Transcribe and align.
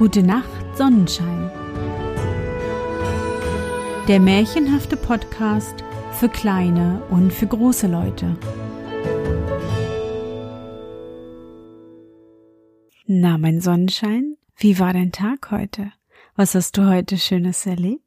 Gute 0.00 0.22
Nacht, 0.22 0.48
Sonnenschein. 0.78 1.50
Der 4.08 4.18
märchenhafte 4.18 4.96
Podcast 4.96 5.84
für 6.12 6.30
kleine 6.30 7.02
und 7.10 7.30
für 7.34 7.46
große 7.46 7.86
Leute. 7.86 8.34
Na, 13.04 13.36
mein 13.36 13.60
Sonnenschein, 13.60 14.38
wie 14.56 14.78
war 14.78 14.94
dein 14.94 15.12
Tag 15.12 15.50
heute? 15.50 15.92
Was 16.34 16.54
hast 16.54 16.78
du 16.78 16.88
heute 16.88 17.18
Schönes 17.18 17.66
erlebt? 17.66 18.00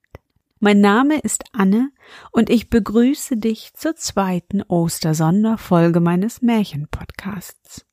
Mein 0.60 0.82
Name 0.82 1.20
ist 1.20 1.44
Anne 1.52 1.92
und 2.32 2.50
ich 2.50 2.72
begrüße 2.72 3.38
dich 3.38 3.76
zur 3.76 3.96
zweiten 3.96 4.64
Ostersonderfolge 4.64 6.00
meines 6.00 6.42
Märchenpodcasts. 6.42 7.86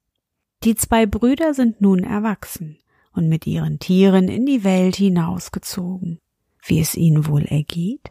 Die 0.65 0.75
zwei 0.75 1.05
Brüder 1.05 1.53
sind 1.53 1.83
nun 1.83 2.03
erwachsen 2.03 2.79
und 3.12 3.28
mit 3.28 3.46
ihren 3.46 3.78
Tieren 3.78 4.28
in 4.28 4.46
die 4.46 4.64
Welt 4.64 4.96
hinausgezogen. 4.96 6.20
Wie 6.62 6.80
es 6.80 6.95
ihnen 6.95 7.27
wohl 7.27 7.45
ergeht? 7.45 8.09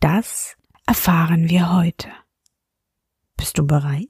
Das 0.00 0.56
erfahren 0.86 1.48
wir 1.48 1.74
heute. 1.74 2.08
Bist 3.36 3.58
du 3.58 3.66
bereit? 3.66 4.08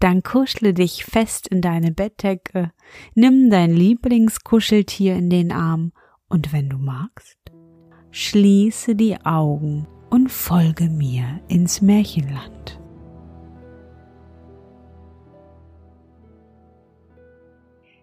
Dann 0.00 0.22
kuschle 0.22 0.74
dich 0.74 1.04
fest 1.04 1.48
in 1.48 1.60
deine 1.60 1.90
Bettdecke, 1.90 2.72
nimm 3.14 3.50
dein 3.50 3.72
Lieblingskuscheltier 3.72 5.16
in 5.16 5.28
den 5.28 5.50
Arm 5.50 5.92
und 6.28 6.52
wenn 6.52 6.68
du 6.68 6.78
magst, 6.78 7.38
schließe 8.10 8.94
die 8.94 9.20
Augen 9.24 9.88
und 10.10 10.30
folge 10.30 10.88
mir 10.88 11.40
ins 11.48 11.80
Märchenland. 11.80 12.77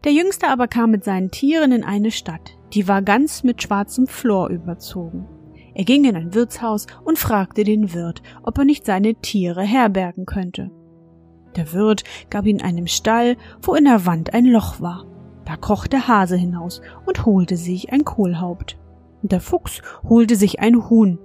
Der 0.06 0.14
Jüngste 0.14 0.50
aber 0.50 0.68
kam 0.68 0.92
mit 0.92 1.04
seinen 1.04 1.32
Tieren 1.32 1.72
in 1.72 1.84
eine 1.84 2.12
Stadt, 2.12 2.60
die 2.74 2.88
war 2.88 3.02
ganz 3.02 3.44
mit 3.44 3.64
schwarzem 3.64 4.06
Flor 4.06 4.50
überzogen. 4.50 5.28
Er 5.74 5.84
ging 5.84 6.06
in 6.06 6.16
ein 6.16 6.36
Wirtshaus 6.36 6.86
und 7.04 7.18
fragte 7.18 7.64
den 7.64 7.92
Wirt, 7.92 8.22
ob 8.44 8.60
er 8.60 8.66
nicht 8.66 8.86
seine 8.86 9.16
Tiere 9.16 9.64
herbergen 9.64 10.28
könnte. 10.28 10.70
Der 11.56 11.74
Wirt 11.74 12.04
gab 12.30 12.46
ihn 12.46 12.62
einem 12.62 12.86
Stall, 12.86 13.36
wo 13.64 13.74
in 13.74 13.86
der 13.86 14.06
Wand 14.06 14.36
ein 14.36 14.46
Loch 14.46 14.80
war. 14.80 15.06
Da 15.44 15.58
kroch 15.58 15.88
der 15.88 16.08
Hase 16.08 16.36
hinaus 16.36 16.82
und 17.08 17.26
holte 17.26 17.58
sich 17.58 17.92
ein 17.92 18.06
Kohlhaupt. 18.06 18.78
Der 19.24 19.42
Fuchs 19.42 19.82
holte 20.08 20.36
sich 20.36 20.60
ein 20.60 20.88
Huhn, 20.88 21.18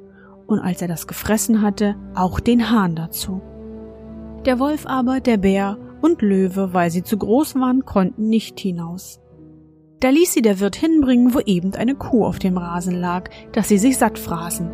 und 0.47 0.59
als 0.59 0.81
er 0.81 0.89
das 0.89 1.06
gefressen 1.06 1.61
hatte, 1.61 1.97
auch 2.15 2.41
den 2.41 2.70
Hahn 2.70 2.97
dazu. 2.97 3.42
Der 4.47 4.59
Wolf 4.59 4.87
aber, 4.87 5.20
der 5.20 5.37
Bär 5.37 5.77
und 6.01 6.23
Löwe, 6.23 6.73
weil 6.73 6.91
sie 6.91 7.03
zu 7.03 7.17
groß 7.17 7.56
waren, 7.56 7.84
konnten 7.84 8.29
nicht 8.29 8.59
hinaus. 8.61 9.20
Da 10.01 10.09
ließ 10.09 10.33
sie 10.33 10.43
der 10.43 10.61
Wirt 10.61 10.77
hinbringen, 10.77 11.34
wo 11.34 11.41
eben 11.41 11.75
eine 11.75 11.95
Kuh 11.95 12.25
auf 12.25 12.39
dem 12.39 12.56
Rasen 12.56 12.98
lag, 12.98 13.31
dass 13.53 13.69
sie 13.69 13.79
sich 13.79 13.98
satt 13.98 14.19
fraßen. 14.19 14.71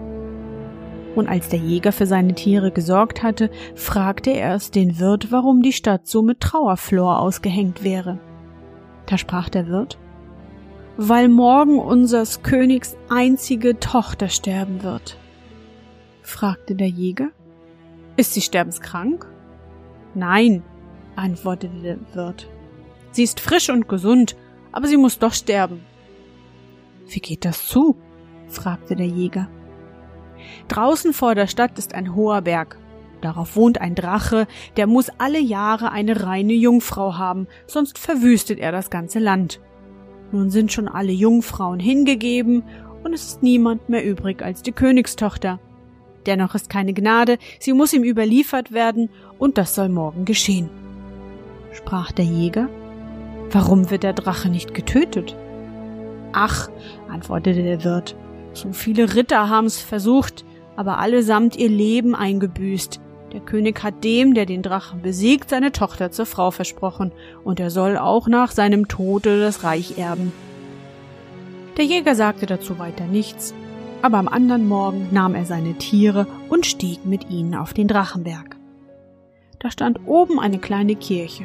Und 1.17 1.29
als 1.29 1.49
der 1.49 1.59
Jäger 1.59 1.93
für 1.93 2.07
seine 2.07 2.35
Tiere 2.35 2.71
gesorgt 2.71 3.23
hatte, 3.23 3.51
fragte 3.75 4.31
er 4.31 4.51
erst 4.51 4.75
den 4.75 5.01
Wirt, 5.01 5.33
warum 5.33 5.63
die 5.63 5.73
Stadt 5.73 6.07
so 6.07 6.23
mit 6.23 6.41
Trauerflor 6.41 7.19
ausgehängt 7.19 7.83
wäre. 7.83 8.21
Da 9.07 9.19
sprach 9.19 9.49
der 9.49 9.67
Wirt, 9.67 9.99
weil 10.97 11.29
morgen 11.29 11.79
unsers 11.79 12.43
Königs 12.43 12.97
einzige 13.09 13.81
Tochter 13.81 14.29
sterben 14.29 14.83
wird. 14.83 15.19
fragte 16.23 16.75
der 16.75 16.89
Jäger. 16.89 17.31
Ist 18.17 18.35
sie 18.35 18.41
sterbenskrank? 18.41 19.27
Nein, 20.15 20.63
antwortete 21.17 21.77
der 21.83 21.99
Wirt. 22.15 22.49
Sie 23.11 23.23
ist 23.23 23.41
frisch 23.41 23.71
und 23.71 23.89
gesund, 23.89 24.37
aber 24.73 24.87
sie 24.87 24.97
muss 24.97 25.19
doch 25.19 25.33
sterben. 25.33 25.81
Wie 27.09 27.21
geht 27.21 27.45
das 27.45 27.67
zu? 27.67 27.97
fragte 28.49 28.95
der 28.95 29.07
Jäger. 29.07 29.49
Draußen 30.69 31.13
vor 31.13 31.35
der 31.35 31.47
Stadt 31.47 31.79
ist 31.79 31.95
ein 31.95 32.15
hoher 32.15 32.43
Berg. 32.43 32.79
Darauf 33.23 33.57
wohnt 33.57 33.81
ein 33.81 33.95
Drache, 33.95 34.47
der 34.77 34.87
muss 34.87 35.11
alle 35.19 35.41
Jahre 35.41 35.91
eine 35.91 36.25
reine 36.25 36.53
Jungfrau 36.53 37.17
haben, 37.17 37.49
sonst 37.67 37.99
verwüstet 37.99 38.59
er 38.59 38.71
das 38.71 38.91
ganze 38.91 39.19
Land. 39.19 39.61
Nun 40.33 40.51
sind 40.51 40.73
schon 40.73 40.89
alle 40.89 41.13
Jungfrauen 41.13 41.81
hingegeben 41.81 42.63
und 43.03 43.15
es 43.15 43.27
ist 43.27 43.43
niemand 43.43 43.89
mehr 43.89 44.05
übrig 44.05 44.43
als 44.43 44.63
die 44.63 44.73
Königstochter. 44.73 45.59
Dennoch 46.27 46.55
ist 46.55 46.69
keine 46.69 46.93
Gnade, 46.93 47.39
sie 47.61 47.73
muss 47.73 47.93
ihm 47.93 48.05
überliefert 48.05 48.73
werden, 48.73 49.09
und 49.39 49.59
das 49.59 49.75
soll 49.75 49.89
morgen 49.89 50.25
geschehen 50.25 50.69
sprach 51.77 52.13
der 52.13 52.25
Jäger. 52.25 52.69
Warum 53.51 53.91
wird 53.91 54.03
der 54.03 54.13
Drache 54.13 54.49
nicht 54.49 54.75
getötet? 54.75 55.37
Ach, 56.33 56.69
antwortete 57.09 57.63
der 57.63 57.85
Wirt, 57.85 58.17
so 58.53 58.73
viele 58.73 59.15
Ritter 59.15 59.49
haben's 59.49 59.79
versucht, 59.79 60.45
aber 60.75 60.99
allesamt 60.99 61.57
ihr 61.57 61.69
Leben 61.69 62.15
eingebüßt. 62.15 63.01
Der 63.33 63.41
König 63.41 63.83
hat 63.83 64.03
dem, 64.05 64.35
der 64.35 64.47
den 64.47 64.63
Drachen 64.63 65.03
besiegt, 65.03 65.51
seine 65.51 65.73
Tochter 65.73 66.11
zur 66.11 66.27
Frau 66.27 66.51
versprochen, 66.51 67.13
und 67.45 67.61
er 67.61 67.71
soll 67.71 67.97
auch 67.97 68.29
nach 68.29 68.51
seinem 68.51 68.89
Tode 68.89 69.41
das 69.41 69.63
Reich 69.63 69.99
erben. 69.99 70.33
Der 71.77 71.85
Jäger 71.85 72.15
sagte 72.15 72.47
dazu 72.47 72.79
weiter 72.79 73.07
nichts, 73.07 73.55
aber 74.03 74.19
am 74.19 74.29
anderen 74.29 74.69
Morgen 74.69 75.09
nahm 75.11 75.35
er 75.35 75.45
seine 75.45 75.75
Tiere 75.75 76.27
und 76.49 76.65
stieg 76.65 77.05
mit 77.05 77.31
ihnen 77.31 77.55
auf 77.55 77.75
den 77.75 77.89
Drachenberg. 77.89 78.57
Da 79.59 79.71
stand 79.71 80.01
oben 80.07 80.39
eine 80.39 80.59
kleine 80.59 80.97
Kirche, 80.97 81.45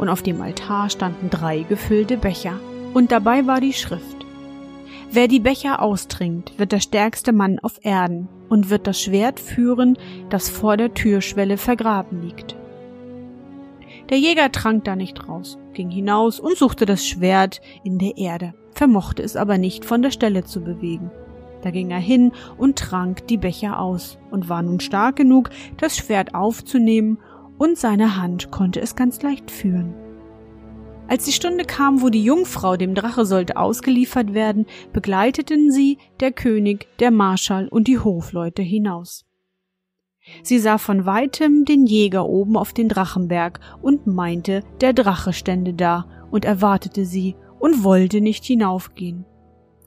und 0.00 0.08
auf 0.08 0.22
dem 0.22 0.40
Altar 0.40 0.88
standen 0.88 1.28
drei 1.28 1.60
gefüllte 1.60 2.16
Becher, 2.16 2.58
und 2.94 3.12
dabei 3.12 3.46
war 3.46 3.60
die 3.60 3.74
Schrift 3.74 4.16
Wer 5.12 5.28
die 5.28 5.40
Becher 5.40 5.82
austrinkt, 5.82 6.58
wird 6.58 6.72
der 6.72 6.80
stärkste 6.80 7.32
Mann 7.32 7.58
auf 7.58 7.80
Erden 7.82 8.28
und 8.48 8.70
wird 8.70 8.86
das 8.86 9.00
Schwert 9.00 9.40
führen, 9.40 9.98
das 10.30 10.48
vor 10.48 10.76
der 10.76 10.94
Türschwelle 10.94 11.56
vergraben 11.56 12.22
liegt. 12.22 12.56
Der 14.08 14.18
Jäger 14.18 14.50
trank 14.52 14.84
da 14.84 14.96
nicht 14.96 15.28
raus, 15.28 15.58
ging 15.72 15.90
hinaus 15.90 16.40
und 16.40 16.56
suchte 16.56 16.86
das 16.86 17.04
Schwert 17.04 17.60
in 17.84 17.98
der 17.98 18.16
Erde, 18.16 18.54
vermochte 18.72 19.22
es 19.22 19.36
aber 19.36 19.58
nicht 19.58 19.84
von 19.84 20.00
der 20.00 20.12
Stelle 20.12 20.44
zu 20.44 20.60
bewegen. 20.60 21.10
Da 21.62 21.70
ging 21.70 21.90
er 21.90 21.98
hin 21.98 22.32
und 22.56 22.78
trank 22.78 23.26
die 23.26 23.36
Becher 23.36 23.80
aus 23.80 24.16
und 24.30 24.48
war 24.48 24.62
nun 24.62 24.80
stark 24.80 25.16
genug, 25.16 25.50
das 25.76 25.96
Schwert 25.96 26.34
aufzunehmen 26.34 27.18
und 27.60 27.76
seine 27.76 28.16
Hand 28.16 28.50
konnte 28.50 28.80
es 28.80 28.96
ganz 28.96 29.20
leicht 29.20 29.50
führen. 29.50 29.94
Als 31.08 31.26
die 31.26 31.32
Stunde 31.32 31.64
kam, 31.64 32.00
wo 32.00 32.08
die 32.08 32.24
Jungfrau 32.24 32.78
dem 32.78 32.94
Drache 32.94 33.26
sollte 33.26 33.58
ausgeliefert 33.58 34.32
werden, 34.32 34.64
begleiteten 34.94 35.70
sie 35.70 35.98
der 36.20 36.32
König, 36.32 36.86
der 37.00 37.10
Marschall 37.10 37.68
und 37.68 37.86
die 37.86 37.98
Hofleute 37.98 38.62
hinaus. 38.62 39.26
Sie 40.42 40.58
sah 40.58 40.78
von 40.78 41.04
weitem 41.04 41.66
den 41.66 41.84
Jäger 41.84 42.26
oben 42.26 42.56
auf 42.56 42.72
den 42.72 42.88
Drachenberg 42.88 43.60
und 43.82 44.06
meinte, 44.06 44.62
der 44.80 44.94
Drache 44.94 45.34
stände 45.34 45.74
da 45.74 46.06
und 46.30 46.46
erwartete 46.46 47.04
sie 47.04 47.36
und 47.58 47.84
wollte 47.84 48.22
nicht 48.22 48.44
hinaufgehen. 48.46 49.26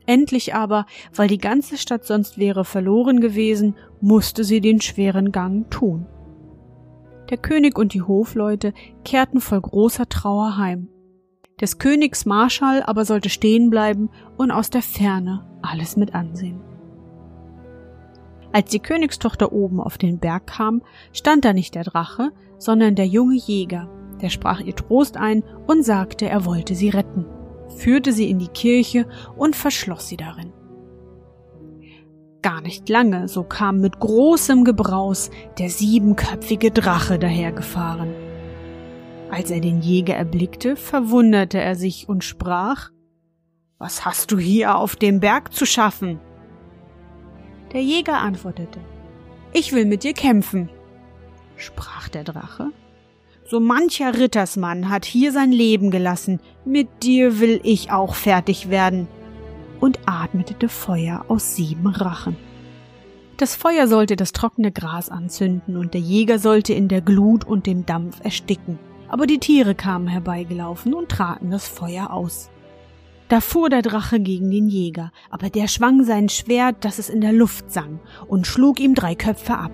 Endlich 0.06 0.54
aber, 0.54 0.86
weil 1.16 1.28
die 1.28 1.40
ganze 1.40 1.78
Stadt 1.78 2.06
sonst 2.06 2.38
wäre 2.38 2.66
verloren 2.66 3.20
gewesen, 3.20 3.76
musste 4.00 4.44
sie 4.44 4.62
den 4.62 4.80
schweren 4.80 5.32
Gang 5.32 5.72
tun. 5.72 6.06
Der 7.34 7.42
König 7.42 7.80
und 7.80 7.96
die 7.96 8.04
Hofleute 8.04 8.76
kehrten 9.04 9.42
voll 9.42 9.60
großer 9.60 10.08
Trauer 10.08 10.56
heim. 10.58 10.90
Des 11.60 11.80
Königs 11.80 12.28
Marschall 12.28 12.84
aber 12.84 13.06
sollte 13.06 13.30
stehen 13.30 13.72
bleiben 13.72 14.12
und 14.38 14.52
aus 14.52 14.70
der 14.70 14.84
Ferne 14.84 15.44
alles 15.64 15.98
mit 15.98 16.14
ansehen. 16.14 16.62
Als 18.52 18.70
die 18.70 18.80
Königstochter 18.80 19.52
oben 19.52 19.80
auf 19.82 19.98
den 19.98 20.20
Berg 20.20 20.46
kam, 20.46 20.84
stand 21.12 21.44
da 21.44 21.54
nicht 21.54 21.74
der 21.74 21.86
Drache, 21.86 22.30
sondern 22.60 22.94
der 22.94 23.08
junge 23.08 23.38
Jäger, 23.38 23.90
der 24.22 24.30
sprach 24.30 24.60
ihr 24.60 24.76
Trost 24.76 25.18
ein 25.18 25.44
und 25.66 25.84
sagte, 25.84 26.30
er 26.30 26.46
wollte 26.46 26.76
sie 26.76 26.90
retten, 26.90 27.26
führte 27.78 28.14
sie 28.14 28.30
in 28.30 28.38
die 28.38 28.50
Kirche 28.50 29.08
und 29.36 29.56
verschloss 29.56 30.08
sie 30.08 30.18
darin. 30.18 30.54
Gar 32.44 32.60
nicht 32.60 32.90
lange, 32.90 33.30
so 33.30 33.44
kam 33.44 33.80
mit 33.80 34.02
großem 34.02 34.66
Gebraus 34.66 35.32
der 35.60 35.70
siebenköpfige 35.70 36.72
Drache 36.72 37.18
dahergefahren. 37.18 38.14
Als 39.32 39.50
er 39.50 39.62
den 39.62 39.80
Jäger 39.80 40.16
erblickte, 40.16 40.76
verwunderte 40.76 41.62
er 41.62 41.76
sich 41.76 42.10
und 42.10 42.26
sprach 42.26 42.90
Was 43.78 44.04
hast 44.04 44.34
du 44.34 44.38
hier 44.38 44.76
auf 44.76 44.98
dem 44.98 45.22
Berg 45.22 45.54
zu 45.54 45.66
schaffen? 45.66 46.20
Der 47.72 47.82
Jäger 47.82 48.18
antwortete 48.18 48.80
Ich 49.54 49.72
will 49.72 49.86
mit 49.86 50.04
dir 50.04 50.14
kämpfen. 50.14 50.70
Sprach 51.56 52.10
der 52.10 52.26
Drache 52.26 52.72
So 53.46 53.62
mancher 53.62 54.18
Rittersmann 54.18 54.90
hat 54.90 55.06
hier 55.06 55.32
sein 55.32 55.54
Leben 55.54 55.92
gelassen, 55.92 56.42
mit 56.66 57.04
dir 57.04 57.40
will 57.40 57.62
ich 57.64 57.90
auch 57.90 58.16
fertig 58.16 58.70
werden 58.70 59.08
und 59.84 60.00
atmete 60.06 60.70
Feuer 60.70 61.26
aus 61.28 61.58
sieben 61.58 61.88
Rachen. 61.88 62.38
Das 63.36 63.54
Feuer 63.54 63.86
sollte 63.86 64.16
das 64.16 64.32
trockene 64.32 64.72
Gras 64.72 65.10
anzünden 65.10 65.76
und 65.76 65.94
der 65.94 66.00
Jäger 66.00 66.40
sollte 66.40 66.72
in 66.72 66.88
der 66.88 67.02
Glut 67.02 67.44
und 67.44 67.68
dem 67.68 67.86
Dampf 67.86 68.24
ersticken. 68.24 68.80
Aber 69.10 69.28
die 69.28 69.40
Tiere 69.40 69.76
kamen 69.76 70.08
herbeigelaufen 70.08 70.94
und 70.94 71.10
traten 71.10 71.52
das 71.52 71.68
Feuer 71.68 72.12
aus. 72.12 72.50
Da 73.28 73.42
fuhr 73.42 73.70
der 73.70 73.82
Drache 73.82 74.22
gegen 74.22 74.50
den 74.50 74.70
Jäger, 74.70 75.12
aber 75.30 75.50
der 75.50 75.68
schwang 75.68 76.06
sein 76.06 76.30
Schwert, 76.30 76.86
dass 76.86 76.98
es 76.98 77.10
in 77.10 77.20
der 77.20 77.34
Luft 77.34 77.70
sang, 77.70 78.00
und 78.26 78.48
schlug 78.48 78.80
ihm 78.80 78.96
drei 78.96 79.16
Köpfe 79.16 79.58
ab. 79.58 79.72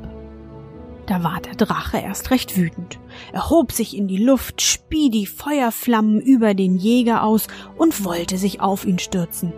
Da 1.05 1.23
war 1.23 1.39
der 1.39 1.53
Drache 1.53 1.99
erst 1.99 2.31
recht 2.31 2.57
wütend. 2.57 2.99
Er 3.31 3.51
hob 3.51 3.73
sich 3.73 3.95
in 3.95 4.07
die 4.07 4.23
Luft, 4.23 4.63
spie 4.63 5.11
die 5.11 5.27
Feuerflammen 5.27 6.19
über 6.19 6.55
den 6.55 6.77
Jäger 6.77 7.21
aus 7.21 7.45
und 7.77 8.03
wollte 8.03 8.39
sich 8.39 8.59
auf 8.59 8.85
ihn 8.85 8.97
stürzen. 8.97 9.53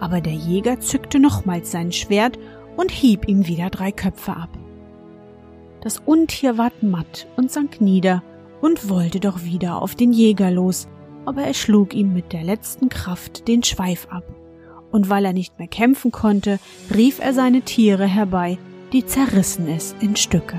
Aber 0.00 0.20
der 0.20 0.34
Jäger 0.34 0.80
zückte 0.80 1.18
nochmals 1.18 1.70
sein 1.70 1.92
Schwert 1.92 2.38
und 2.76 2.90
hieb 2.90 3.28
ihm 3.28 3.46
wieder 3.46 3.70
drei 3.70 3.92
Köpfe 3.92 4.32
ab. 4.32 4.50
Das 5.80 6.00
Untier 6.04 6.58
ward 6.58 6.82
matt 6.82 7.26
und 7.36 7.50
sank 7.50 7.80
nieder 7.80 8.22
und 8.60 8.88
wollte 8.88 9.20
doch 9.20 9.44
wieder 9.44 9.80
auf 9.80 9.94
den 9.94 10.12
Jäger 10.12 10.50
los, 10.50 10.88
aber 11.24 11.42
er 11.42 11.54
schlug 11.54 11.94
ihm 11.94 12.12
mit 12.12 12.32
der 12.32 12.42
letzten 12.42 12.88
Kraft 12.88 13.48
den 13.48 13.62
Schweif 13.62 14.08
ab. 14.10 14.24
Und 14.90 15.08
weil 15.08 15.24
er 15.24 15.32
nicht 15.32 15.58
mehr 15.58 15.68
kämpfen 15.68 16.12
konnte, 16.12 16.58
rief 16.94 17.18
er 17.18 17.34
seine 17.34 17.62
Tiere 17.62 18.06
herbei, 18.06 18.58
die 18.92 19.04
zerrissen 19.04 19.68
es 19.68 19.94
in 20.00 20.16
Stücke. 20.16 20.58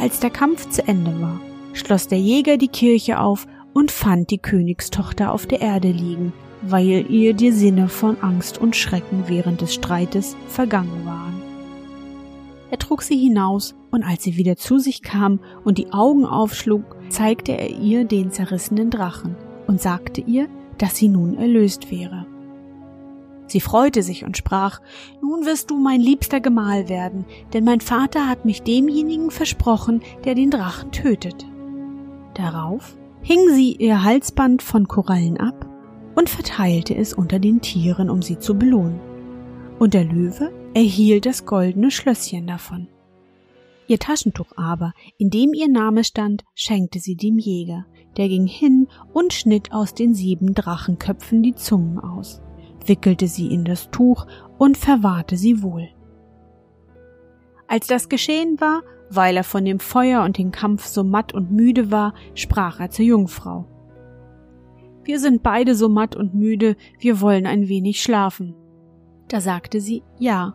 Als 0.00 0.20
der 0.20 0.30
Kampf 0.30 0.68
zu 0.70 0.86
Ende 0.86 1.20
war, 1.20 1.40
schloss 1.72 2.08
der 2.08 2.20
Jäger 2.20 2.56
die 2.56 2.68
Kirche 2.68 3.18
auf 3.18 3.46
und 3.72 3.90
fand 3.90 4.30
die 4.30 4.38
Königstochter 4.38 5.32
auf 5.32 5.46
der 5.46 5.60
Erde 5.60 5.90
liegen, 5.90 6.32
weil 6.62 7.10
ihr 7.10 7.34
die 7.34 7.52
Sinne 7.52 7.88
von 7.88 8.16
Angst 8.20 8.58
und 8.58 8.76
Schrecken 8.76 9.24
während 9.26 9.60
des 9.60 9.74
Streites 9.74 10.36
vergangen 10.48 11.04
waren. 11.04 11.42
Er 12.70 12.78
trug 12.78 13.02
sie 13.02 13.16
hinaus, 13.16 13.74
und 13.90 14.02
als 14.02 14.22
sie 14.22 14.36
wieder 14.36 14.56
zu 14.56 14.78
sich 14.78 15.02
kam 15.02 15.40
und 15.64 15.78
die 15.78 15.92
Augen 15.92 16.26
aufschlug, 16.26 16.84
zeigte 17.08 17.52
er 17.52 17.70
ihr 17.70 18.04
den 18.04 18.30
zerrissenen 18.30 18.90
Drachen 18.90 19.34
und 19.66 19.80
sagte 19.80 20.20
ihr, 20.20 20.48
dass 20.76 20.96
sie 20.96 21.08
nun 21.08 21.38
erlöst 21.38 21.90
wäre. 21.90 22.26
Sie 23.46 23.60
freute 23.60 24.02
sich 24.02 24.26
und 24.26 24.36
sprach, 24.36 24.80
Nun 25.22 25.46
wirst 25.46 25.70
du 25.70 25.78
mein 25.78 26.02
liebster 26.02 26.40
Gemahl 26.40 26.90
werden, 26.90 27.24
denn 27.54 27.64
mein 27.64 27.80
Vater 27.80 28.28
hat 28.28 28.44
mich 28.44 28.62
demjenigen 28.62 29.30
versprochen, 29.30 30.02
der 30.24 30.34
den 30.34 30.50
Drachen 30.50 30.92
tötet. 30.92 31.46
Darauf 32.34 32.94
hing 33.22 33.40
sie 33.48 33.72
ihr 33.72 34.04
Halsband 34.04 34.62
von 34.62 34.86
Korallen 34.86 35.38
ab 35.38 35.66
und 36.18 36.28
verteilte 36.28 36.96
es 36.96 37.14
unter 37.14 37.38
den 37.38 37.60
Tieren, 37.60 38.10
um 38.10 38.22
sie 38.22 38.38
zu 38.38 38.58
belohnen. 38.58 38.98
Und 39.78 39.94
der 39.94 40.04
Löwe 40.04 40.52
erhielt 40.74 41.26
das 41.26 41.46
goldene 41.46 41.92
Schlösschen 41.92 42.48
davon. 42.48 42.88
Ihr 43.86 44.00
Taschentuch 44.00 44.52
aber, 44.56 44.92
in 45.16 45.30
dem 45.30 45.54
ihr 45.54 45.68
Name 45.68 46.02
stand, 46.02 46.44
schenkte 46.54 46.98
sie 46.98 47.14
dem 47.14 47.38
Jäger, 47.38 47.86
der 48.16 48.28
ging 48.28 48.46
hin 48.46 48.88
und 49.12 49.32
schnitt 49.32 49.72
aus 49.72 49.94
den 49.94 50.12
sieben 50.12 50.54
Drachenköpfen 50.54 51.42
die 51.42 51.54
Zungen 51.54 52.00
aus 52.00 52.42
wickelte 52.88 53.28
sie 53.28 53.52
in 53.52 53.64
das 53.64 53.90
Tuch 53.90 54.26
und 54.56 54.76
verwahrte 54.76 55.36
sie 55.36 55.62
wohl. 55.62 55.88
Als 57.68 57.86
das 57.86 58.08
geschehen 58.08 58.60
war, 58.60 58.82
weil 59.10 59.36
er 59.36 59.44
von 59.44 59.64
dem 59.64 59.78
Feuer 59.78 60.24
und 60.24 60.38
dem 60.38 60.50
Kampf 60.50 60.86
so 60.86 61.04
matt 61.04 61.34
und 61.34 61.50
müde 61.50 61.90
war, 61.90 62.14
sprach 62.34 62.80
er 62.80 62.90
zur 62.90 63.04
Jungfrau. 63.04 63.66
Wir 65.08 65.18
sind 65.18 65.42
beide 65.42 65.74
so 65.74 65.88
matt 65.88 66.16
und 66.16 66.34
müde, 66.34 66.76
wir 66.98 67.22
wollen 67.22 67.46
ein 67.46 67.66
wenig 67.66 68.02
schlafen. 68.02 68.54
Da 69.28 69.40
sagte 69.40 69.80
sie 69.80 70.02
Ja, 70.18 70.54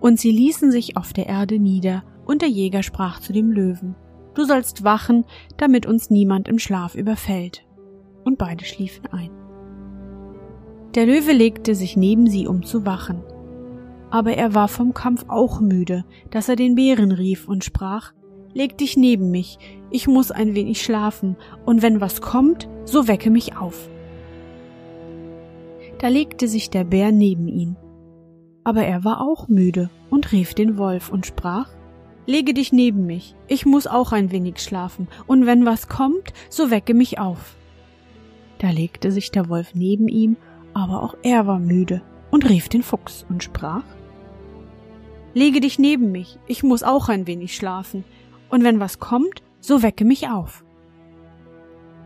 und 0.00 0.18
sie 0.18 0.30
ließen 0.30 0.72
sich 0.72 0.96
auf 0.96 1.12
der 1.12 1.26
Erde 1.26 1.58
nieder, 1.58 2.02
und 2.24 2.40
der 2.40 2.48
Jäger 2.48 2.82
sprach 2.82 3.20
zu 3.20 3.34
dem 3.34 3.50
Löwen 3.50 3.94
Du 4.32 4.44
sollst 4.44 4.82
wachen, 4.82 5.26
damit 5.58 5.84
uns 5.84 6.08
niemand 6.08 6.48
im 6.48 6.58
Schlaf 6.58 6.94
überfällt. 6.94 7.66
Und 8.24 8.38
beide 8.38 8.64
schliefen 8.64 9.08
ein. 9.12 9.30
Der 10.94 11.04
Löwe 11.04 11.32
legte 11.32 11.74
sich 11.74 11.94
neben 11.94 12.26
sie, 12.26 12.46
um 12.46 12.62
zu 12.62 12.86
wachen. 12.86 13.22
Aber 14.08 14.32
er 14.32 14.54
war 14.54 14.68
vom 14.68 14.94
Kampf 14.94 15.26
auch 15.28 15.60
müde, 15.60 16.06
dass 16.30 16.48
er 16.48 16.56
den 16.56 16.76
Bären 16.76 17.12
rief 17.12 17.46
und 17.46 17.62
sprach 17.62 18.14
Leg 18.54 18.76
dich 18.76 18.96
neben 18.96 19.30
mich, 19.30 19.58
ich 19.90 20.06
muss 20.06 20.30
ein 20.30 20.54
wenig 20.54 20.82
schlafen, 20.82 21.36
und 21.64 21.82
wenn 21.82 22.00
was 22.00 22.20
kommt, 22.20 22.68
so 22.84 23.08
wecke 23.08 23.30
mich 23.30 23.56
auf. 23.56 23.88
Da 25.98 26.08
legte 26.08 26.48
sich 26.48 26.70
der 26.70 26.84
Bär 26.84 27.12
neben 27.12 27.48
ihn. 27.48 27.76
Aber 28.64 28.84
er 28.84 29.04
war 29.04 29.20
auch 29.20 29.48
müde 29.48 29.90
und 30.10 30.32
rief 30.32 30.54
den 30.54 30.76
Wolf 30.76 31.10
und 31.10 31.26
sprach 31.26 31.68
Lege 32.24 32.54
dich 32.54 32.72
neben 32.72 33.06
mich, 33.06 33.34
ich 33.48 33.66
muss 33.66 33.88
auch 33.88 34.12
ein 34.12 34.30
wenig 34.30 34.60
schlafen, 34.60 35.08
und 35.26 35.46
wenn 35.46 35.66
was 35.66 35.88
kommt, 35.88 36.32
so 36.48 36.70
wecke 36.70 36.94
mich 36.94 37.18
auf. 37.18 37.56
Da 38.58 38.70
legte 38.70 39.10
sich 39.10 39.32
der 39.32 39.48
Wolf 39.48 39.74
neben 39.74 40.06
ihm 40.06 40.36
aber 40.74 41.02
auch 41.02 41.14
er 41.22 41.46
war 41.46 41.58
müde 41.58 42.02
und 42.30 42.48
rief 42.48 42.68
den 42.68 42.82
Fuchs 42.82 43.24
und 43.28 43.42
sprach 43.42 43.84
Lege 45.34 45.60
dich 45.60 45.78
neben 45.78 46.12
mich, 46.12 46.38
ich 46.46 46.62
muss 46.62 46.82
auch 46.82 47.08
ein 47.08 47.26
wenig 47.26 47.56
schlafen, 47.56 48.04
und 48.52 48.62
wenn 48.62 48.78
was 48.78 49.00
kommt, 49.00 49.42
so 49.60 49.82
wecke 49.82 50.04
mich 50.04 50.28
auf. 50.28 50.62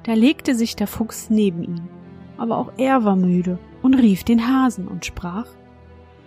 Da 0.05 0.15
legte 0.15 0.55
sich 0.55 0.77
der 0.77 0.87
Fuchs 0.87 1.29
neben 1.29 1.65
ihn, 1.65 1.89
aber 2.39 2.57
auch 2.57 2.73
er 2.79 3.05
war 3.05 3.17
müde 3.17 3.59
und 3.83 3.95
rief 3.95 4.23
den 4.23 4.49
Hasen 4.49 4.89
und 4.89 5.05
sprach 5.05 5.49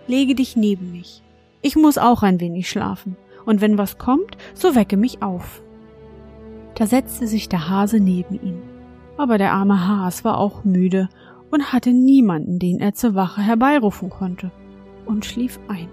Lege 0.06 0.34
dich 0.34 0.56
neben 0.56 0.92
mich, 0.92 1.22
ich 1.62 1.76
muss 1.76 1.96
auch 1.96 2.22
ein 2.22 2.40
wenig 2.40 2.68
schlafen, 2.68 3.16
und 3.46 3.60
wenn 3.60 3.78
was 3.78 3.96
kommt, 3.96 4.36
so 4.54 4.74
wecke 4.74 4.96
mich 4.96 5.22
auf. 5.22 5.62
Da 6.74 6.86
setzte 6.86 7.26
sich 7.26 7.48
der 7.48 7.70
Hase 7.70 7.98
neben 7.98 8.34
ihn, 8.34 8.60
aber 9.16 9.38
der 9.38 9.52
arme 9.52 9.88
Has 9.88 10.24
war 10.24 10.36
auch 10.36 10.64
müde 10.64 11.08
und 11.50 11.72
hatte 11.72 11.92
niemanden, 11.92 12.58
den 12.58 12.78
er 12.78 12.92
zur 12.92 13.14
Wache 13.14 13.40
herbeirufen 13.40 14.10
konnte, 14.10 14.50
und 15.06 15.24
schlief 15.24 15.58
ein. 15.68 15.88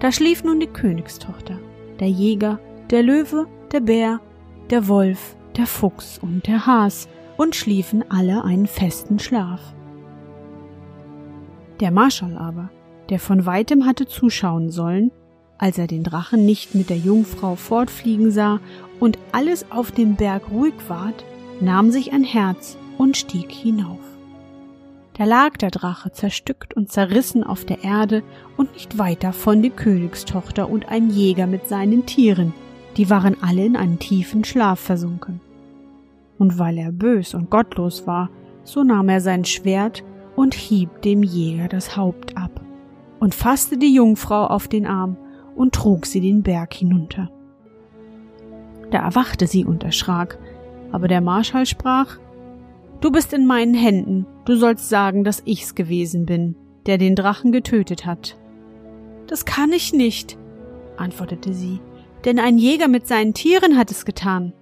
Da 0.00 0.10
schlief 0.10 0.42
nun 0.42 0.60
die 0.60 0.66
Königstochter, 0.68 1.58
der 2.00 2.08
Jäger, 2.08 2.58
der 2.90 3.02
Löwe, 3.02 3.46
der 3.72 3.80
Bär, 3.80 4.20
der 4.70 4.88
Wolf, 4.88 5.36
der 5.56 5.66
Fuchs 5.66 6.18
und 6.18 6.46
der 6.46 6.66
Has, 6.66 7.08
und 7.36 7.56
schliefen 7.56 8.04
alle 8.10 8.44
einen 8.44 8.66
festen 8.66 9.18
Schlaf. 9.18 9.60
Der 11.80 11.90
Marschall 11.90 12.36
aber, 12.36 12.70
der 13.08 13.18
von 13.18 13.46
weitem 13.46 13.86
hatte 13.86 14.06
zuschauen 14.06 14.70
sollen, 14.70 15.10
als 15.58 15.78
er 15.78 15.86
den 15.86 16.04
Drachen 16.04 16.44
nicht 16.44 16.74
mit 16.74 16.90
der 16.90 16.96
Jungfrau 16.96 17.56
fortfliegen 17.56 18.30
sah 18.30 18.60
und 19.00 19.18
alles 19.32 19.70
auf 19.70 19.90
dem 19.90 20.14
Berg 20.14 20.50
ruhig 20.50 20.74
ward, 20.88 21.24
nahm 21.60 21.90
sich 21.90 22.12
ein 22.12 22.24
Herz 22.24 22.76
und 22.98 23.16
stieg 23.16 23.50
hinauf. 23.50 23.98
Da 25.16 25.24
lag 25.24 25.56
der 25.56 25.70
Drache 25.70 26.10
zerstückt 26.10 26.74
und 26.74 26.90
zerrissen 26.90 27.44
auf 27.44 27.64
der 27.64 27.84
Erde 27.84 28.22
und 28.56 28.72
nicht 28.74 28.98
weiter 28.98 29.32
von 29.32 29.62
die 29.62 29.70
Königstochter 29.70 30.68
und 30.68 30.88
ein 30.88 31.10
Jäger 31.10 31.46
mit 31.46 31.68
seinen 31.68 32.04
Tieren, 32.04 32.52
die 32.96 33.10
waren 33.10 33.36
alle 33.42 33.64
in 33.64 33.76
einen 33.76 33.98
tiefen 33.98 34.44
Schlaf 34.44 34.80
versunken. 34.80 35.40
Und 36.38 36.58
weil 36.58 36.78
er 36.78 36.92
bös 36.92 37.34
und 37.34 37.50
gottlos 37.50 38.06
war, 38.06 38.30
so 38.64 38.82
nahm 38.82 39.08
er 39.08 39.20
sein 39.20 39.44
Schwert 39.44 40.04
und 40.36 40.54
hieb 40.54 41.02
dem 41.02 41.22
Jäger 41.22 41.68
das 41.68 41.96
Haupt 41.96 42.36
ab 42.36 42.60
und 43.20 43.34
fasste 43.34 43.78
die 43.78 43.94
Jungfrau 43.94 44.46
auf 44.46 44.68
den 44.68 44.86
Arm 44.86 45.16
und 45.54 45.74
trug 45.74 46.06
sie 46.06 46.20
den 46.20 46.42
Berg 46.42 46.74
hinunter. 46.74 47.30
Da 48.90 48.98
erwachte 48.98 49.46
sie 49.46 49.64
und 49.64 49.84
erschrak, 49.84 50.38
aber 50.92 51.08
der 51.08 51.20
Marschall 51.20 51.66
sprach 51.66 52.18
Du 53.00 53.10
bist 53.10 53.32
in 53.32 53.46
meinen 53.46 53.74
Händen, 53.74 54.26
du 54.46 54.56
sollst 54.56 54.88
sagen, 54.88 55.24
dass 55.24 55.42
ich's 55.44 55.74
gewesen 55.74 56.24
bin, 56.24 56.56
der 56.86 56.96
den 56.96 57.14
Drachen 57.16 57.52
getötet 57.52 58.06
hat. 58.06 58.36
Das 59.26 59.44
kann 59.44 59.72
ich 59.72 59.92
nicht, 59.92 60.38
antwortete 60.96 61.52
sie, 61.52 61.80
denn 62.24 62.38
ein 62.38 62.58
Jäger 62.58 62.88
mit 62.88 63.06
seinen 63.06 63.34
Tieren 63.34 63.76
hat 63.76 63.90
es 63.90 64.04
getan. 64.04 64.52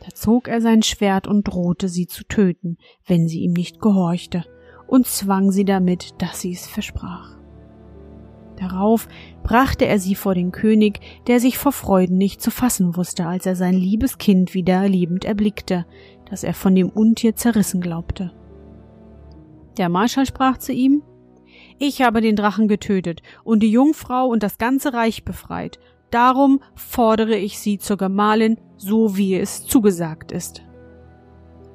Da 0.00 0.08
zog 0.14 0.48
er 0.48 0.60
sein 0.60 0.82
Schwert 0.82 1.26
und 1.26 1.44
drohte 1.44 1.88
sie 1.88 2.06
zu 2.06 2.24
töten, 2.24 2.76
wenn 3.06 3.26
sie 3.26 3.40
ihm 3.40 3.52
nicht 3.52 3.80
gehorchte, 3.80 4.44
und 4.86 5.06
zwang 5.06 5.50
sie 5.50 5.64
damit, 5.64 6.20
dass 6.20 6.40
sie 6.40 6.52
es 6.52 6.66
versprach. 6.66 7.38
Darauf 8.56 9.08
brachte 9.42 9.86
er 9.86 9.98
sie 9.98 10.14
vor 10.14 10.34
den 10.34 10.52
König, 10.52 11.00
der 11.26 11.40
sich 11.40 11.58
vor 11.58 11.72
Freuden 11.72 12.18
nicht 12.18 12.40
zu 12.40 12.50
fassen 12.50 12.96
wusste, 12.96 13.26
als 13.26 13.46
er 13.46 13.56
sein 13.56 13.74
liebes 13.74 14.18
Kind 14.18 14.54
wieder 14.54 14.88
lebend 14.88 15.24
erblickte, 15.24 15.86
das 16.30 16.44
er 16.44 16.54
von 16.54 16.74
dem 16.74 16.88
Untier 16.88 17.34
zerrissen 17.34 17.80
glaubte. 17.80 18.32
Der 19.76 19.88
Marschall 19.88 20.26
sprach 20.26 20.58
zu 20.58 20.72
ihm 20.72 21.02
Ich 21.78 22.02
habe 22.02 22.20
den 22.20 22.36
Drachen 22.36 22.68
getötet 22.68 23.22
und 23.42 23.62
die 23.62 23.70
Jungfrau 23.70 24.26
und 24.26 24.42
das 24.42 24.58
ganze 24.58 24.92
Reich 24.92 25.24
befreit, 25.24 25.80
darum 26.14 26.60
fordere 26.74 27.36
ich 27.36 27.58
sie 27.58 27.78
zur 27.78 27.96
Gemahlin, 27.96 28.58
so 28.76 29.16
wie 29.16 29.34
es 29.34 29.66
zugesagt 29.66 30.32
ist. 30.32 30.62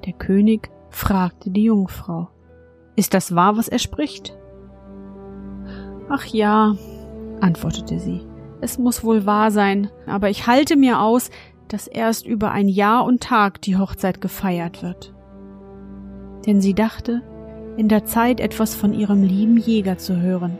Der 0.05 0.13
König 0.13 0.69
fragte 0.89 1.51
die 1.51 1.63
Jungfrau 1.63 2.29
Ist 2.95 3.13
das 3.13 3.35
wahr, 3.35 3.57
was 3.57 3.67
er 3.67 3.79
spricht? 3.79 4.37
Ach 6.09 6.25
ja, 6.25 6.75
antwortete 7.41 7.99
sie, 7.99 8.21
es 8.61 8.77
muss 8.77 9.03
wohl 9.03 9.25
wahr 9.25 9.51
sein, 9.51 9.89
aber 10.07 10.29
ich 10.29 10.47
halte 10.47 10.75
mir 10.75 10.99
aus, 10.99 11.29
dass 11.67 11.87
erst 11.87 12.25
über 12.25 12.51
ein 12.51 12.67
Jahr 12.67 13.05
und 13.05 13.21
Tag 13.21 13.61
die 13.61 13.77
Hochzeit 13.77 14.21
gefeiert 14.21 14.81
wird. 14.81 15.13
denn 16.45 16.61
sie 16.61 16.73
dachte, 16.73 17.21
in 17.77 17.89
der 17.89 18.05
Zeit 18.05 18.39
etwas 18.39 18.73
von 18.73 18.93
ihrem 18.93 19.23
lieben 19.23 19.57
Jäger 19.57 19.97
zu 19.97 20.19
hören. 20.19 20.57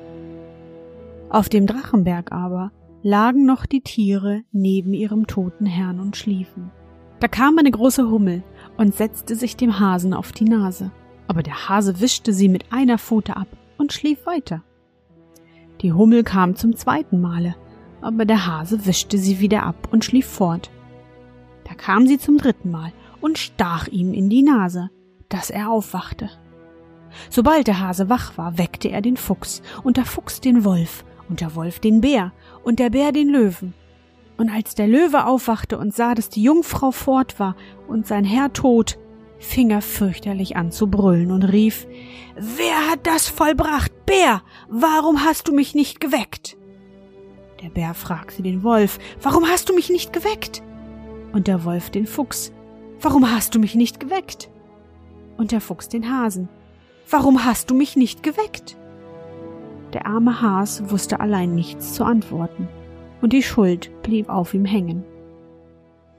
Auf 1.29 1.50
dem 1.50 1.65
Drachenberg 1.65 2.31
aber 2.31 2.71
lagen 3.01 3.45
noch 3.45 3.65
die 3.65 3.81
Tiere 3.81 4.41
neben 4.51 4.93
ihrem 4.93 5.27
toten 5.27 5.65
Herrn 5.65 5.99
und 5.99 6.17
schliefen. 6.17 6.71
Da 7.19 7.27
kam 7.27 7.57
eine 7.57 7.71
große 7.71 8.09
Hummel 8.09 8.43
und 8.77 8.95
setzte 8.95 9.35
sich 9.35 9.57
dem 9.57 9.79
Hasen 9.79 10.13
auf 10.13 10.31
die 10.31 10.45
Nase, 10.45 10.91
aber 11.27 11.43
der 11.43 11.69
Hase 11.69 11.99
wischte 11.99 12.33
sie 12.33 12.49
mit 12.49 12.71
einer 12.71 12.97
Pfote 12.97 13.35
ab 13.35 13.47
und 13.77 13.93
schlief 13.93 14.25
weiter. 14.25 14.63
Die 15.81 15.93
Hummel 15.93 16.23
kam 16.23 16.55
zum 16.55 16.75
zweiten 16.75 17.21
Male, 17.21 17.55
aber 18.01 18.25
der 18.25 18.47
Hase 18.47 18.85
wischte 18.85 19.17
sie 19.17 19.39
wieder 19.39 19.63
ab 19.63 19.89
und 19.91 20.05
schlief 20.05 20.25
fort. 20.25 20.69
Da 21.67 21.73
kam 21.73 22.07
sie 22.07 22.17
zum 22.17 22.37
dritten 22.37 22.71
Mal 22.71 22.91
und 23.21 23.37
stach 23.37 23.87
ihm 23.87 24.13
in 24.13 24.29
die 24.29 24.43
Nase, 24.43 24.89
dass 25.29 25.49
er 25.49 25.69
aufwachte. 25.69 26.29
Sobald 27.29 27.67
der 27.67 27.79
Hase 27.79 28.09
wach 28.09 28.37
war, 28.37 28.57
weckte 28.57 28.89
er 28.89 29.01
den 29.01 29.17
Fuchs 29.17 29.61
und 29.83 29.97
der 29.97 30.05
Fuchs 30.05 30.41
den 30.41 30.63
Wolf 30.63 31.03
und 31.27 31.41
der 31.41 31.55
Wolf 31.55 31.79
den 31.79 32.01
Bär 32.01 32.31
und 32.63 32.79
der 32.79 32.89
Bär 32.89 33.11
den 33.11 33.29
Löwen. 33.29 33.73
Und 34.37 34.49
als 34.49 34.73
der 34.73 34.87
Löwe 34.87 35.25
aufwachte 35.25 35.77
und 35.77 35.93
sah, 35.93 36.15
dass 36.15 36.29
die 36.29 36.43
Jungfrau 36.43 36.91
fort 36.91 37.39
war 37.39 37.55
und 37.87 38.07
sein 38.07 38.23
Herr 38.23 38.53
tot, 38.53 38.97
fing 39.37 39.69
er 39.69 39.81
fürchterlich 39.81 40.55
an 40.55 40.71
zu 40.71 40.87
brüllen 40.87 41.31
und 41.31 41.43
rief 41.43 41.87
Wer 42.35 42.89
hat 42.89 43.05
das 43.05 43.27
vollbracht? 43.27 44.05
Bär, 44.05 44.41
warum 44.69 45.25
hast 45.25 45.47
du 45.47 45.53
mich 45.53 45.75
nicht 45.75 45.99
geweckt? 45.99 46.57
Der 47.61 47.69
Bär 47.69 47.93
fragte 47.93 48.41
den 48.41 48.63
Wolf 48.63 48.99
Warum 49.21 49.45
hast 49.45 49.69
du 49.69 49.73
mich 49.73 49.89
nicht 49.89 50.13
geweckt? 50.13 50.63
Und 51.33 51.47
der 51.47 51.65
Wolf 51.65 51.89
den 51.89 52.07
Fuchs 52.07 52.53
Warum 53.01 53.29
hast 53.31 53.55
du 53.55 53.59
mich 53.59 53.75
nicht 53.75 53.99
geweckt? 53.99 54.49
Und 55.37 55.51
der 55.51 55.61
Fuchs 55.61 55.89
den 55.89 56.09
Hasen 56.09 56.47
Warum 57.09 57.43
hast 57.43 57.69
du 57.69 57.75
mich 57.75 57.95
nicht 57.95 58.23
geweckt? 58.23 58.77
Der 59.93 60.05
arme 60.05 60.41
Has 60.41 60.89
wusste 60.89 61.19
allein 61.19 61.55
nichts 61.55 61.93
zu 61.93 62.03
antworten, 62.03 62.67
und 63.22 63.34
die 63.34 63.43
Schuld 63.43 63.89
blieb 64.03 64.29
auf 64.29 64.53
ihm 64.53 64.65
hängen. 64.65 65.03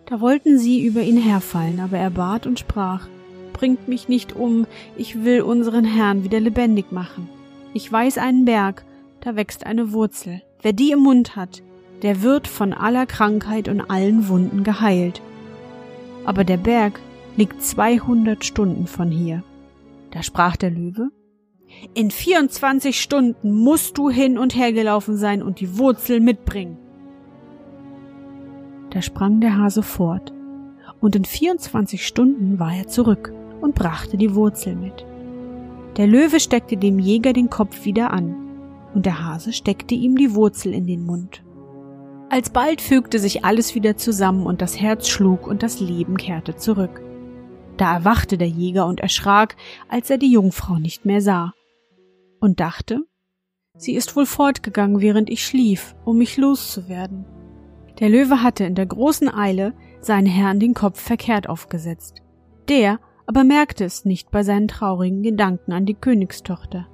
Da 0.07 0.21
wollten 0.21 0.59
sie 0.59 0.85
über 0.85 1.03
ihn 1.03 1.17
herfallen, 1.17 1.79
aber 1.81 1.99
er 1.99 2.11
bat 2.11 2.47
und 2.47 2.59
sprach 2.59 3.07
Bringt 3.53 3.89
mich 3.89 4.09
nicht 4.09 4.35
um, 4.35 4.67
ich 4.97 5.23
will 5.23 5.43
unseren 5.43 5.85
Herrn 5.85 6.25
wieder 6.25 6.41
lebendig 6.41 6.93
machen. 6.93 7.29
Ich 7.75 7.91
weiß 7.93 8.19
einen 8.19 8.47
Berg, 8.47 8.85
da 9.21 9.37
wächst 9.37 9.67
eine 9.67 9.93
Wurzel. 9.93 10.43
Wer 10.63 10.73
die 10.73 10.93
im 10.93 11.01
Mund 11.01 11.37
hat, 11.37 11.63
der 12.03 12.23
wird 12.23 12.49
von 12.49 12.73
aller 12.73 13.07
Krankheit 13.07 13.69
und 13.69 13.83
allen 13.83 14.29
Wunden 14.29 14.65
geheilt. 14.65 15.21
Aber 16.25 16.45
der 16.45 16.57
Berg 16.57 17.01
liegt 17.37 17.63
zweihundert 17.63 18.45
Stunden 18.45 18.87
von 18.87 19.11
hier. 19.11 19.43
Da 20.11 20.23
sprach 20.23 20.57
der 20.57 20.71
Löwe 20.71 21.11
In 21.95 22.11
vierundzwanzig 22.11 23.01
Stunden 23.01 23.53
musst 23.53 23.97
du 23.99 24.11
hin 24.11 24.39
und 24.39 24.55
her 24.55 24.73
gelaufen 24.73 25.17
sein 25.17 25.43
und 25.43 25.61
die 25.61 25.79
Wurzel 25.79 26.21
mitbringen. 26.21 26.77
Da 28.91 29.03
sprang 29.03 29.41
der 29.41 29.57
Hase 29.57 29.83
fort, 29.83 30.33
und 31.01 31.17
in 31.17 31.25
vierundzwanzig 31.25 32.07
Stunden 32.07 32.59
war 32.59 32.75
er 32.75 32.89
zurück 32.89 33.33
und 33.61 33.75
brachte 33.75 34.17
die 34.17 34.35
Wurzel 34.35 34.75
mit. 34.75 35.07
Der 35.97 36.07
Löwe 36.07 36.41
steckte 36.41 36.77
dem 36.77 36.99
Jäger 36.99 37.33
den 37.33 37.51
Kopf 37.51 37.85
wieder 37.85 38.13
an, 38.13 38.35
und 38.95 39.07
der 39.07 39.25
Hase 39.25 39.53
steckte 39.53 39.95
ihm 39.95 40.17
die 40.17 40.35
Wurzel 40.35 40.75
in 40.75 40.87
den 40.87 41.07
Mund. 41.07 41.43
Alsbald 42.29 42.81
fügte 42.81 43.19
sich 43.19 43.45
alles 43.45 43.75
wieder 43.75 43.97
zusammen 43.97 44.47
und 44.47 44.63
das 44.63 44.81
Herz 44.81 45.09
schlug 45.09 45.47
und 45.47 45.63
das 45.63 45.81
Leben 45.81 46.17
kehrte 46.17 46.57
zurück. 46.57 47.01
Da 47.77 47.95
erwachte 47.95 48.39
der 48.39 48.49
Jäger 48.49 48.87
und 48.87 49.01
erschrak, 49.01 49.57
als 49.89 50.11
er 50.11 50.19
die 50.19 50.33
Jungfrau 50.33 50.79
nicht 50.79 51.07
mehr 51.07 51.21
sah, 51.21 51.55
und 52.41 52.61
dachte, 52.61 53.05
sie 53.77 53.95
ist 53.95 54.17
wohl 54.17 54.27
fortgegangen, 54.27 55.01
während 55.01 55.31
ich 55.31 55.45
schlief, 55.45 55.95
um 56.05 56.19
mich 56.19 56.37
loszuwerden. 56.37 57.25
Der 58.01 58.09
Löwe 58.09 58.43
hatte 58.43 58.65
in 58.65 58.75
der 58.75 58.87
großen 58.87 59.33
Eile 59.33 59.75
seinen 60.01 60.27
Herrn 60.27 60.59
den 60.59 60.75
Kopf 60.75 61.01
verkehrt 61.01 61.49
aufgesetzt. 61.49 62.23
Der 62.69 62.99
aber 63.27 63.45
merkte 63.45 63.85
es 63.85 64.05
nicht 64.05 64.31
bei 64.31 64.43
seinen 64.43 64.69
traurigen 64.69 65.23
Gedanken 65.23 65.73
an 65.73 65.87
die 65.87 65.95
Königstochter. 65.95 66.89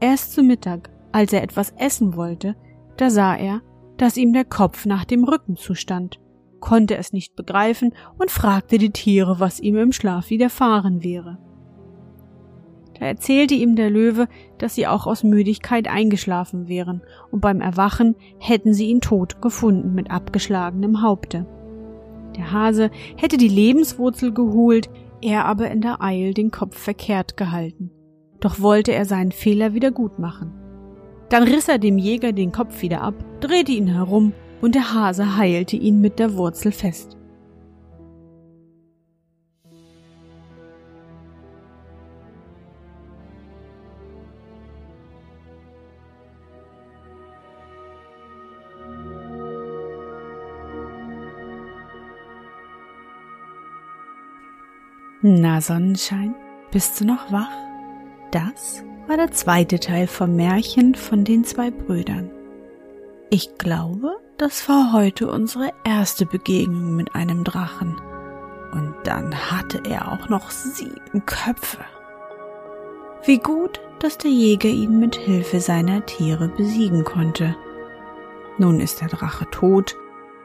Erst 0.00 0.32
zu 0.32 0.42
Mittag, 0.42 0.90
als 1.12 1.32
er 1.32 1.42
etwas 1.42 1.72
essen 1.78 2.16
wollte, 2.16 2.56
da 2.96 3.10
sah 3.10 3.34
er, 3.34 3.62
dass 3.96 4.16
ihm 4.16 4.32
der 4.32 4.44
Kopf 4.44 4.86
nach 4.86 5.04
dem 5.04 5.24
Rücken 5.24 5.56
zustand, 5.56 6.20
konnte 6.60 6.96
es 6.96 7.12
nicht 7.12 7.36
begreifen 7.36 7.94
und 8.18 8.30
fragte 8.30 8.78
die 8.78 8.90
Tiere, 8.90 9.40
was 9.40 9.60
ihm 9.60 9.76
im 9.76 9.92
Schlaf 9.92 10.30
widerfahren 10.30 11.02
wäre. 11.02 11.38
Da 13.00 13.06
erzählte 13.06 13.54
ihm 13.54 13.76
der 13.76 13.88
Löwe, 13.88 14.28
dass 14.58 14.74
sie 14.74 14.86
auch 14.86 15.06
aus 15.06 15.24
Müdigkeit 15.24 15.88
eingeschlafen 15.88 16.68
wären, 16.68 17.00
und 17.30 17.40
beim 17.40 17.62
Erwachen 17.62 18.14
hätten 18.38 18.74
sie 18.74 18.90
ihn 18.90 19.00
tot 19.00 19.40
gefunden 19.40 19.94
mit 19.94 20.10
abgeschlagenem 20.10 21.00
Haupte. 21.00 21.46
Der 22.36 22.52
Hase 22.52 22.90
hätte 23.16 23.38
die 23.38 23.48
Lebenswurzel 23.48 24.32
geholt, 24.34 24.90
er 25.22 25.46
aber 25.46 25.70
in 25.70 25.80
der 25.80 26.02
Eil 26.02 26.34
den 26.34 26.50
Kopf 26.50 26.78
verkehrt 26.78 27.38
gehalten. 27.38 27.90
Doch 28.38 28.60
wollte 28.60 28.92
er 28.92 29.06
seinen 29.06 29.32
Fehler 29.32 29.72
wieder 29.72 29.90
gut 29.90 30.18
machen. 30.18 30.52
Dann 31.30 31.44
riss 31.44 31.68
er 31.68 31.78
dem 31.78 31.96
Jäger 31.96 32.32
den 32.32 32.52
Kopf 32.52 32.82
wieder 32.82 33.00
ab, 33.00 33.14
drehte 33.40 33.72
ihn 33.72 33.88
herum, 33.88 34.34
und 34.60 34.74
der 34.74 34.92
Hase 34.92 35.38
heilte 35.38 35.76
ihn 35.76 36.02
mit 36.02 36.18
der 36.18 36.36
Wurzel 36.36 36.70
fest. 36.70 37.16
Na 55.22 55.60
Sonnenschein, 55.60 56.34
bist 56.70 56.98
du 56.98 57.04
noch 57.04 57.30
wach? 57.30 57.50
Das 58.30 58.82
war 59.06 59.18
der 59.18 59.30
zweite 59.30 59.78
Teil 59.78 60.06
vom 60.06 60.34
Märchen 60.34 60.94
von 60.94 61.24
den 61.24 61.44
zwei 61.44 61.70
Brüdern. 61.70 62.30
Ich 63.28 63.58
glaube, 63.58 64.16
das 64.38 64.66
war 64.66 64.94
heute 64.94 65.30
unsere 65.30 65.72
erste 65.84 66.24
Begegnung 66.24 66.96
mit 66.96 67.14
einem 67.14 67.44
Drachen. 67.44 68.00
Und 68.72 68.94
dann 69.04 69.34
hatte 69.34 69.82
er 69.86 70.10
auch 70.10 70.30
noch 70.30 70.50
sieben 70.50 71.26
Köpfe. 71.26 71.84
Wie 73.26 73.38
gut, 73.38 73.78
dass 73.98 74.16
der 74.16 74.30
Jäger 74.30 74.70
ihn 74.70 75.00
mit 75.00 75.16
Hilfe 75.16 75.60
seiner 75.60 76.06
Tiere 76.06 76.48
besiegen 76.48 77.04
konnte. 77.04 77.54
Nun 78.56 78.80
ist 78.80 79.02
der 79.02 79.08
Drache 79.08 79.46
tot, 79.50 79.96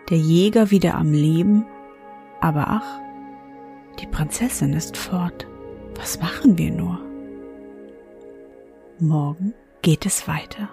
der 0.10 0.18
Jäger 0.18 0.70
wieder 0.70 0.96
am 0.96 1.14
Leben, 1.14 1.66
aber 2.42 2.66
ach, 2.68 3.05
die 4.00 4.08
Prinzessin 4.08 4.74
ist 4.74 4.98
fort. 4.98 5.48
Was 5.96 6.20
machen 6.20 6.58
wir 6.58 6.72
nur? 6.72 7.00
Morgen 9.00 9.54
geht 9.82 10.06
es 10.06 10.28
weiter. 10.28 10.70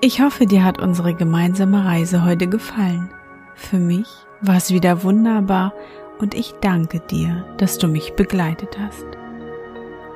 Ich 0.00 0.20
hoffe, 0.20 0.46
dir 0.46 0.64
hat 0.64 0.80
unsere 0.80 1.14
gemeinsame 1.14 1.84
Reise 1.84 2.24
heute 2.24 2.48
gefallen. 2.48 3.10
Für 3.54 3.78
mich 3.78 4.08
war 4.40 4.56
es 4.56 4.72
wieder 4.72 5.04
wunderbar 5.04 5.72
und 6.18 6.34
ich 6.34 6.52
danke 6.60 7.00
dir, 7.00 7.44
dass 7.58 7.78
du 7.78 7.86
mich 7.86 8.14
begleitet 8.14 8.78
hast. 8.78 9.06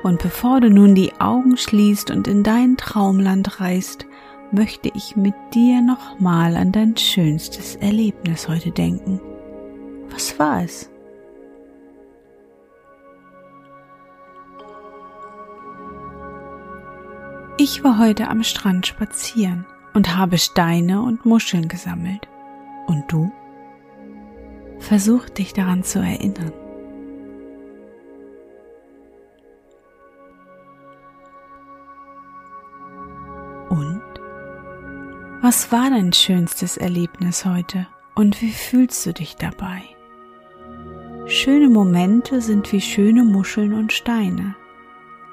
Und 0.03 0.21
bevor 0.21 0.61
du 0.61 0.69
nun 0.69 0.95
die 0.95 1.13
Augen 1.19 1.57
schließt 1.57 2.11
und 2.11 2.27
in 2.27 2.43
dein 2.43 2.77
Traumland 2.77 3.59
reist, 3.59 4.05
möchte 4.51 4.89
ich 4.93 5.15
mit 5.15 5.35
dir 5.53 5.81
nochmal 5.81 6.55
an 6.55 6.71
dein 6.71 6.95
schönstes 6.95 7.75
Erlebnis 7.75 8.47
heute 8.47 8.71
denken. 8.71 9.19
Was 10.09 10.37
war 10.39 10.63
es? 10.63 10.89
Ich 17.59 17.83
war 17.83 17.97
heute 17.97 18.27
am 18.27 18.43
Strand 18.43 18.85
spazieren 18.85 19.65
und 19.95 20.15
habe 20.15 20.37
Steine 20.37 21.01
und 21.01 21.25
Muscheln 21.25 21.67
gesammelt. 21.67 22.27
Und 22.85 23.11
du? 23.11 23.31
Versuch 24.77 25.27
dich 25.29 25.53
daran 25.53 25.83
zu 25.83 25.97
erinnern. 25.97 26.53
Und? 33.69 34.03
Was 35.41 35.71
war 35.71 35.89
dein 35.89 36.13
schönstes 36.13 36.77
Erlebnis 36.77 37.43
heute 37.43 37.87
und 38.13 38.39
wie 38.43 38.51
fühlst 38.51 39.03
du 39.07 39.13
dich 39.13 39.35
dabei? 39.35 39.81
Schöne 41.25 41.69
Momente 41.69 42.39
sind 42.39 42.71
wie 42.71 42.81
schöne 42.81 43.23
Muscheln 43.23 43.73
und 43.73 43.91
Steine. 43.91 44.55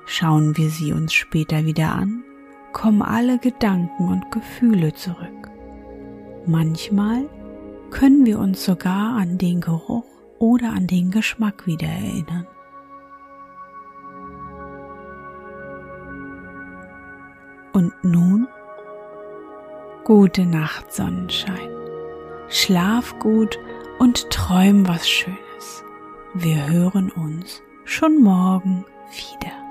Schauen 0.06 0.56
wir 0.56 0.68
sie 0.70 0.92
uns 0.92 1.12
später 1.14 1.64
wieder 1.64 1.92
an, 1.92 2.24
kommen 2.72 3.02
alle 3.02 3.38
Gedanken 3.38 4.08
und 4.08 4.30
Gefühle 4.30 4.92
zurück. 4.92 5.50
Manchmal 6.46 7.28
können 7.90 8.26
wir 8.26 8.38
uns 8.38 8.64
sogar 8.64 9.16
an 9.16 9.38
den 9.38 9.60
Geruch 9.60 10.04
oder 10.38 10.72
an 10.72 10.86
den 10.86 11.10
Geschmack 11.10 11.66
wieder 11.66 11.86
erinnern. 11.86 12.46
Und 17.72 17.92
nun 18.02 18.46
gute 20.04 20.44
Nacht, 20.44 20.92
Sonnenschein. 20.92 21.70
Schlaf 22.48 23.18
gut 23.18 23.58
und 23.98 24.28
träum 24.30 24.86
was 24.86 25.08
Schönes. 25.08 25.84
Wir 26.34 26.68
hören 26.68 27.10
uns 27.10 27.62
schon 27.84 28.22
morgen 28.22 28.84
wieder. 29.10 29.63